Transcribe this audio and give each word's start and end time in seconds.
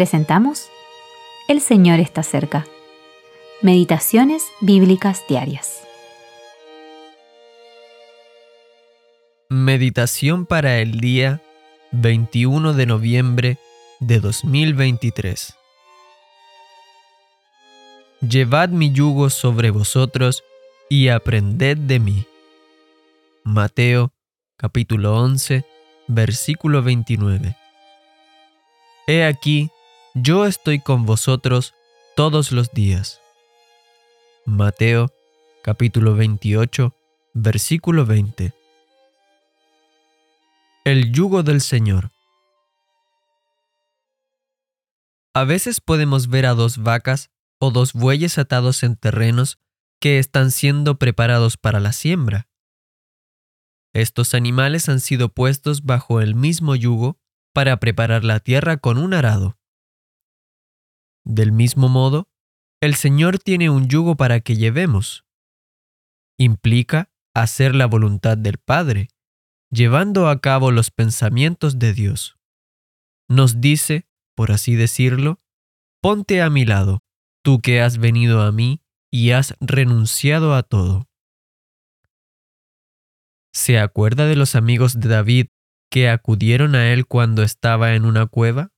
presentamos 0.00 0.70
El 1.46 1.60
Señor 1.60 2.00
está 2.00 2.22
cerca. 2.22 2.66
Meditaciones 3.60 4.42
Bíblicas 4.62 5.22
Diarias. 5.28 5.82
Meditación 9.50 10.46
para 10.46 10.78
el 10.78 11.00
día 11.00 11.42
21 11.90 12.72
de 12.72 12.86
noviembre 12.86 13.58
de 13.98 14.20
2023. 14.20 15.54
Llevad 18.26 18.70
mi 18.70 18.92
yugo 18.92 19.28
sobre 19.28 19.70
vosotros 19.70 20.42
y 20.88 21.08
aprended 21.08 21.76
de 21.76 22.00
mí. 22.00 22.26
Mateo 23.44 24.14
capítulo 24.56 25.20
11, 25.20 25.66
versículo 26.08 26.82
29. 26.82 27.54
He 29.06 29.24
aquí, 29.24 29.70
yo 30.22 30.44
estoy 30.44 30.80
con 30.80 31.06
vosotros 31.06 31.74
todos 32.14 32.52
los 32.52 32.72
días. 32.72 33.20
Mateo 34.44 35.08
capítulo 35.62 36.14
28, 36.14 36.94
versículo 37.32 38.04
20. 38.04 38.52
El 40.84 41.12
yugo 41.12 41.42
del 41.42 41.60
Señor. 41.60 42.10
A 45.32 45.44
veces 45.44 45.80
podemos 45.80 46.28
ver 46.28 46.46
a 46.46 46.54
dos 46.54 46.78
vacas 46.78 47.30
o 47.58 47.70
dos 47.70 47.92
bueyes 47.92 48.36
atados 48.38 48.82
en 48.82 48.96
terrenos 48.96 49.58
que 50.00 50.18
están 50.18 50.50
siendo 50.50 50.98
preparados 50.98 51.56
para 51.56 51.80
la 51.80 51.92
siembra. 51.92 52.48
Estos 53.92 54.34
animales 54.34 54.88
han 54.88 55.00
sido 55.00 55.30
puestos 55.30 55.84
bajo 55.84 56.20
el 56.20 56.34
mismo 56.34 56.74
yugo 56.74 57.18
para 57.52 57.78
preparar 57.78 58.24
la 58.24 58.40
tierra 58.40 58.76
con 58.76 58.98
un 58.98 59.14
arado. 59.14 59.59
Del 61.30 61.52
mismo 61.52 61.88
modo, 61.88 62.28
el 62.80 62.96
Señor 62.96 63.38
tiene 63.38 63.70
un 63.70 63.86
yugo 63.86 64.16
para 64.16 64.40
que 64.40 64.56
llevemos. 64.56 65.24
Implica 66.36 67.08
hacer 67.34 67.76
la 67.76 67.86
voluntad 67.86 68.36
del 68.36 68.58
Padre 68.58 69.10
llevando 69.70 70.28
a 70.28 70.40
cabo 70.40 70.72
los 70.72 70.90
pensamientos 70.90 71.78
de 71.78 71.92
Dios. 71.92 72.36
Nos 73.28 73.60
dice, 73.60 74.08
por 74.34 74.50
así 74.50 74.74
decirlo, 74.74 75.38
ponte 76.02 76.42
a 76.42 76.50
mi 76.50 76.64
lado, 76.64 77.04
tú 77.44 77.60
que 77.60 77.80
has 77.80 77.98
venido 77.98 78.42
a 78.42 78.50
mí 78.50 78.82
y 79.08 79.30
has 79.30 79.54
renunciado 79.60 80.56
a 80.56 80.64
todo. 80.64 81.06
¿Se 83.52 83.78
acuerda 83.78 84.26
de 84.26 84.34
los 84.34 84.56
amigos 84.56 84.98
de 84.98 85.08
David 85.08 85.46
que 85.92 86.08
acudieron 86.08 86.74
a 86.74 86.92
él 86.92 87.06
cuando 87.06 87.44
estaba 87.44 87.94
en 87.94 88.04
una 88.04 88.26
cueva? 88.26 88.72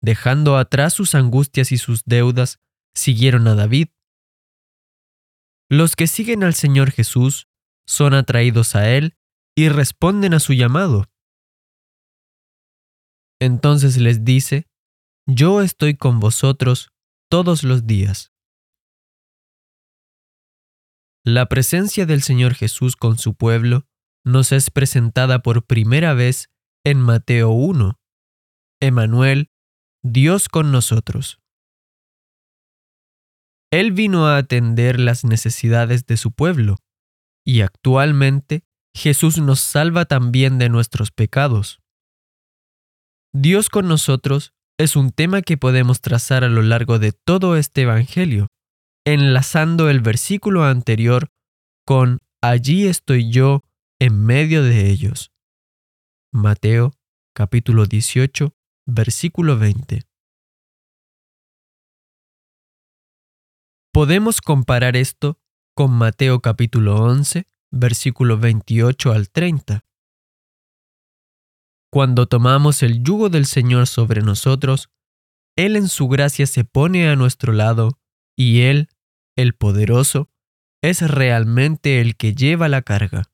Dejando 0.00 0.56
atrás 0.56 0.94
sus 0.94 1.14
angustias 1.14 1.72
y 1.72 1.78
sus 1.78 2.04
deudas, 2.04 2.58
siguieron 2.94 3.48
a 3.48 3.54
David. 3.54 3.88
Los 5.70 5.96
que 5.96 6.06
siguen 6.06 6.44
al 6.44 6.54
Señor 6.54 6.90
Jesús 6.90 7.48
son 7.86 8.14
atraídos 8.14 8.74
a 8.74 8.90
Él 8.90 9.16
y 9.56 9.68
responden 9.68 10.34
a 10.34 10.40
su 10.40 10.52
llamado. 10.52 11.10
Entonces 13.40 13.96
les 13.98 14.24
dice, 14.24 14.66
Yo 15.26 15.62
estoy 15.62 15.96
con 15.96 16.20
vosotros 16.20 16.90
todos 17.30 17.62
los 17.64 17.86
días. 17.86 18.32
La 21.24 21.46
presencia 21.46 22.06
del 22.06 22.22
Señor 22.22 22.54
Jesús 22.54 22.96
con 22.96 23.18
su 23.18 23.34
pueblo 23.34 23.86
nos 24.24 24.52
es 24.52 24.70
presentada 24.70 25.40
por 25.42 25.66
primera 25.66 26.14
vez 26.14 26.48
en 26.84 27.00
Mateo 27.00 27.50
1. 27.50 28.00
Emanuel, 28.80 29.50
Dios 30.02 30.48
con 30.48 30.70
nosotros. 30.70 31.40
Él 33.70 33.92
vino 33.92 34.26
a 34.26 34.38
atender 34.38 34.98
las 34.98 35.24
necesidades 35.24 36.06
de 36.06 36.16
su 36.16 36.32
pueblo 36.32 36.76
y 37.44 37.60
actualmente 37.62 38.64
Jesús 38.94 39.38
nos 39.38 39.60
salva 39.60 40.04
también 40.04 40.58
de 40.58 40.68
nuestros 40.68 41.10
pecados. 41.10 41.80
Dios 43.34 43.68
con 43.68 43.88
nosotros 43.88 44.54
es 44.78 44.96
un 44.96 45.10
tema 45.10 45.42
que 45.42 45.56
podemos 45.56 46.00
trazar 46.00 46.44
a 46.44 46.48
lo 46.48 46.62
largo 46.62 46.98
de 46.98 47.12
todo 47.12 47.56
este 47.56 47.82
Evangelio, 47.82 48.46
enlazando 49.04 49.90
el 49.90 50.00
versículo 50.00 50.64
anterior 50.64 51.30
con 51.84 52.20
Allí 52.40 52.86
estoy 52.86 53.30
yo 53.30 53.62
en 53.98 54.24
medio 54.24 54.62
de 54.62 54.88
ellos. 54.88 55.32
Mateo 56.32 56.92
capítulo 57.34 57.86
18, 57.86 58.54
versículo 58.88 59.58
20. 59.58 60.00
Podemos 63.92 64.40
comparar 64.40 64.96
esto 64.96 65.38
con 65.76 65.92
Mateo 65.92 66.40
capítulo 66.40 66.96
11, 66.96 67.46
versículo 67.70 68.38
28 68.38 69.12
al 69.12 69.28
30. 69.28 69.84
Cuando 71.92 72.26
tomamos 72.28 72.82
el 72.82 73.02
yugo 73.02 73.28
del 73.28 73.44
Señor 73.44 73.88
sobre 73.88 74.22
nosotros, 74.22 74.88
Él 75.54 75.76
en 75.76 75.88
su 75.88 76.08
gracia 76.08 76.46
se 76.46 76.64
pone 76.64 77.08
a 77.08 77.16
nuestro 77.16 77.52
lado 77.52 78.00
y 78.36 78.62
Él, 78.62 78.88
el 79.36 79.54
poderoso, 79.54 80.30
es 80.82 81.02
realmente 81.02 82.00
el 82.00 82.16
que 82.16 82.34
lleva 82.34 82.68
la 82.68 82.80
carga. 82.80 83.24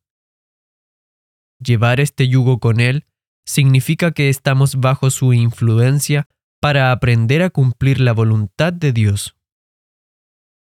Llevar 1.60 2.00
este 2.00 2.26
yugo 2.26 2.59
con 2.59 2.81
Él 2.81 3.06
significa 3.47 4.12
que 4.12 4.28
estamos 4.28 4.77
bajo 4.77 5.10
su 5.10 5.32
influencia 5.32 6.28
para 6.60 6.93
aprender 6.93 7.43
a 7.43 7.50
cumplir 7.50 8.00
la 8.00 8.12
voluntad 8.12 8.72
de 8.72 8.93
Dios. 8.93 9.37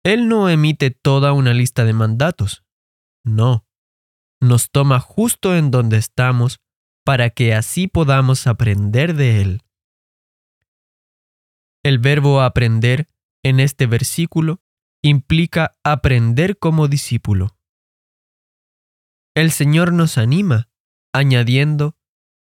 Él 0.04 0.28
no 0.28 0.48
emite 0.48 0.90
toda 0.90 1.32
una 1.32 1.54
lista 1.54 1.84
de 1.84 1.92
mandatos. 1.92 2.64
No. 3.24 3.66
Nos 4.40 4.70
toma 4.70 4.98
justo 4.98 5.54
en 5.54 5.70
donde 5.70 5.98
estamos 5.98 6.60
para 7.04 7.30
que 7.30 7.54
así 7.54 7.86
podamos 7.86 8.46
aprender 8.46 9.14
de 9.14 9.42
Él. 9.42 9.62
El 11.84 11.98
verbo 11.98 12.40
aprender 12.40 13.08
en 13.44 13.60
este 13.60 13.86
versículo 13.86 14.60
implica 15.02 15.76
aprender 15.84 16.58
como 16.58 16.88
discípulo. 16.88 17.56
El 19.34 19.50
Señor 19.50 19.92
nos 19.92 20.18
anima, 20.18 20.68
añadiendo, 21.12 21.96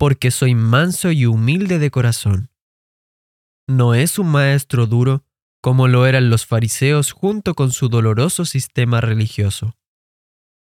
porque 0.02 0.32
soy 0.32 0.56
manso 0.56 1.12
y 1.12 1.28
humilde 1.28 1.78
de 1.78 1.92
corazón. 1.92 2.50
No 3.68 3.94
es 3.94 4.18
un 4.18 4.32
maestro 4.32 4.88
duro 4.88 5.24
como 5.62 5.88
lo 5.88 6.08
eran 6.08 6.32
los 6.32 6.48
fariseos 6.48 7.12
junto 7.12 7.54
con 7.54 7.72
su 7.72 7.88
doloroso 7.88 8.46
sistema 8.46 9.00
religioso. 9.00 9.78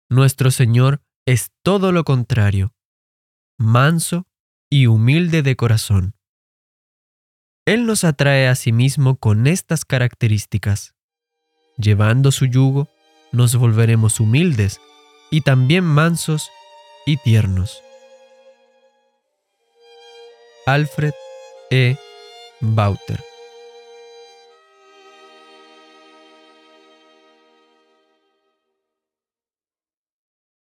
Nuestro 0.08 0.52
Señor 0.52 1.02
es 1.26 1.50
todo 1.64 1.90
lo 1.90 2.04
contrario, 2.04 2.72
manso 3.58 4.28
y 4.70 4.86
humilde 4.86 5.42
de 5.42 5.56
corazón. 5.56 6.14
Él 7.64 7.84
nos 7.84 8.04
atrae 8.04 8.46
a 8.46 8.54
sí 8.54 8.70
mismo 8.70 9.16
con 9.16 9.48
estas 9.48 9.84
características. 9.84 10.94
Llevando 11.78 12.30
su 12.30 12.46
yugo, 12.46 12.88
nos 13.32 13.56
volveremos 13.56 14.20
humildes 14.20 14.80
y 15.32 15.40
también 15.40 15.82
mansos 15.82 16.48
y 17.06 17.16
tiernos. 17.16 17.82
Alfred 20.66 21.14
E. 21.70 21.94
Bauter 22.60 23.20